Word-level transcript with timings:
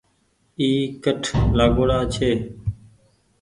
اي 0.59 0.69
ڪٺ 1.03 1.21
لآگآئو 1.57 1.83
ڙآ 1.89 1.99
ڇي۔ 2.13 2.29